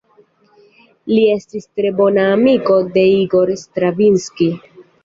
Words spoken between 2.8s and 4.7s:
de Igor Stravinski.